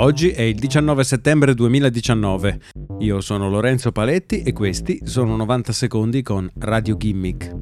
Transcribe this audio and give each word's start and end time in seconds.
Oggi 0.00 0.30
è 0.30 0.42
il 0.42 0.54
19 0.54 1.02
settembre 1.02 1.54
2019. 1.54 2.60
Io 3.00 3.20
sono 3.20 3.48
Lorenzo 3.50 3.90
Paletti 3.90 4.42
e 4.42 4.52
questi 4.52 5.00
sono 5.02 5.34
90 5.34 5.72
secondi 5.72 6.22
con 6.22 6.48
Radio 6.60 6.96
Gimmick. 6.96 7.56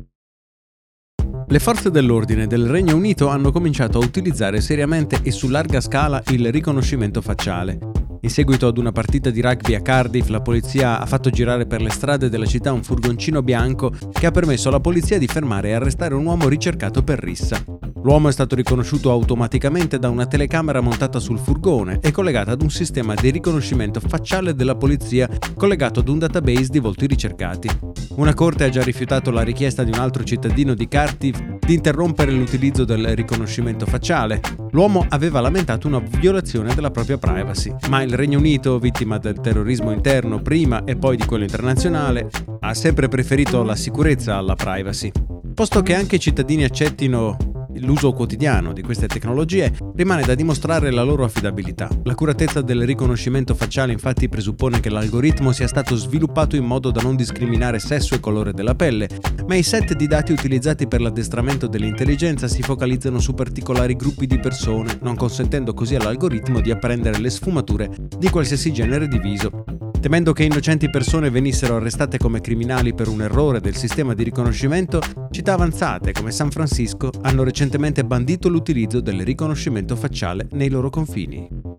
Le 1.48 1.58
forze 1.58 1.90
dell'ordine 1.90 2.46
del 2.46 2.66
Regno 2.66 2.94
Unito 2.94 3.28
hanno 3.28 3.50
cominciato 3.50 3.98
a 3.98 4.04
utilizzare 4.04 4.60
seriamente 4.60 5.20
e 5.22 5.30
su 5.30 5.48
larga 5.48 5.80
scala 5.80 6.22
il 6.30 6.52
riconoscimento 6.52 7.22
facciale. 7.22 7.78
In 8.20 8.28
seguito 8.30 8.66
ad 8.66 8.76
una 8.76 8.92
partita 8.92 9.30
di 9.30 9.40
rugby 9.40 9.74
a 9.74 9.80
Cardiff, 9.80 10.28
la 10.28 10.42
polizia 10.42 11.00
ha 11.00 11.06
fatto 11.06 11.30
girare 11.30 11.64
per 11.64 11.80
le 11.80 11.90
strade 11.90 12.28
della 12.28 12.44
città 12.44 12.70
un 12.70 12.82
furgoncino 12.82 13.42
bianco 13.42 13.90
che 14.12 14.26
ha 14.26 14.30
permesso 14.30 14.68
alla 14.68 14.80
polizia 14.80 15.16
di 15.16 15.26
fermare 15.26 15.70
e 15.70 15.72
arrestare 15.72 16.14
un 16.14 16.26
uomo 16.26 16.48
ricercato 16.48 17.02
per 17.02 17.18
rissa. 17.18 17.64
L'uomo 18.06 18.28
è 18.28 18.32
stato 18.32 18.54
riconosciuto 18.54 19.10
automaticamente 19.10 19.98
da 19.98 20.08
una 20.08 20.26
telecamera 20.26 20.80
montata 20.80 21.18
sul 21.18 21.40
furgone 21.40 21.98
e 22.00 22.12
collegata 22.12 22.52
ad 22.52 22.62
un 22.62 22.70
sistema 22.70 23.14
di 23.14 23.30
riconoscimento 23.30 23.98
facciale 23.98 24.54
della 24.54 24.76
polizia 24.76 25.28
collegato 25.56 25.98
ad 25.98 26.08
un 26.08 26.20
database 26.20 26.68
di 26.68 26.78
volti 26.78 27.08
ricercati. 27.08 27.68
Una 28.10 28.32
corte 28.32 28.62
ha 28.62 28.68
già 28.68 28.84
rifiutato 28.84 29.32
la 29.32 29.42
richiesta 29.42 29.82
di 29.82 29.90
un 29.90 29.98
altro 29.98 30.22
cittadino 30.22 30.74
di 30.74 30.86
Cardiff 30.86 31.36
di 31.66 31.74
interrompere 31.74 32.30
l'utilizzo 32.30 32.84
del 32.84 33.16
riconoscimento 33.16 33.86
facciale. 33.86 34.40
L'uomo 34.70 35.04
aveva 35.08 35.40
lamentato 35.40 35.88
una 35.88 35.98
violazione 35.98 36.76
della 36.76 36.92
propria 36.92 37.18
privacy, 37.18 37.74
ma 37.88 38.02
il 38.02 38.14
Regno 38.14 38.38
Unito, 38.38 38.78
vittima 38.78 39.18
del 39.18 39.40
terrorismo 39.40 39.90
interno 39.90 40.40
prima 40.40 40.84
e 40.84 40.94
poi 40.94 41.16
di 41.16 41.26
quello 41.26 41.42
internazionale, 41.42 42.30
ha 42.60 42.72
sempre 42.72 43.08
preferito 43.08 43.64
la 43.64 43.74
sicurezza 43.74 44.36
alla 44.36 44.54
privacy. 44.54 45.10
Posto 45.52 45.82
che 45.82 45.94
anche 45.94 46.16
i 46.16 46.20
cittadini 46.20 46.64
accettino 46.64 47.36
l'uso 47.80 48.12
quotidiano 48.12 48.72
di 48.72 48.82
queste 48.82 49.06
tecnologie, 49.06 49.72
rimane 49.94 50.22
da 50.22 50.34
dimostrare 50.34 50.90
la 50.90 51.02
loro 51.02 51.24
affidabilità. 51.24 51.88
L'accuratezza 52.04 52.62
del 52.62 52.84
riconoscimento 52.84 53.54
facciale 53.54 53.92
infatti 53.92 54.28
presuppone 54.28 54.80
che 54.80 54.90
l'algoritmo 54.90 55.52
sia 55.52 55.68
stato 55.68 55.96
sviluppato 55.96 56.56
in 56.56 56.64
modo 56.64 56.90
da 56.90 57.00
non 57.00 57.16
discriminare 57.16 57.78
sesso 57.78 58.14
e 58.14 58.20
colore 58.20 58.52
della 58.52 58.74
pelle, 58.74 59.08
ma 59.46 59.54
i 59.54 59.62
set 59.62 59.94
di 59.94 60.06
dati 60.06 60.32
utilizzati 60.32 60.86
per 60.86 61.00
l'addestramento 61.00 61.66
dell'intelligenza 61.66 62.48
si 62.48 62.62
focalizzano 62.62 63.18
su 63.18 63.34
particolari 63.34 63.96
gruppi 63.96 64.26
di 64.26 64.38
persone, 64.38 64.98
non 65.02 65.16
consentendo 65.16 65.74
così 65.74 65.94
all'algoritmo 65.94 66.60
di 66.60 66.70
apprendere 66.70 67.18
le 67.18 67.30
sfumature 67.30 67.90
di 68.18 68.28
qualsiasi 68.28 68.72
genere 68.72 69.08
di 69.08 69.18
viso. 69.18 69.75
Temendo 70.06 70.32
che 70.32 70.44
innocenti 70.44 70.88
persone 70.88 71.30
venissero 71.30 71.74
arrestate 71.74 72.16
come 72.16 72.40
criminali 72.40 72.94
per 72.94 73.08
un 73.08 73.22
errore 73.22 73.58
del 73.58 73.74
sistema 73.74 74.14
di 74.14 74.22
riconoscimento, 74.22 75.00
città 75.32 75.54
avanzate 75.54 76.12
come 76.12 76.30
San 76.30 76.52
Francisco 76.52 77.10
hanno 77.22 77.42
recentemente 77.42 78.04
bandito 78.04 78.48
l'utilizzo 78.48 79.00
del 79.00 79.24
riconoscimento 79.24 79.96
facciale 79.96 80.46
nei 80.52 80.68
loro 80.68 80.90
confini. 80.90 81.75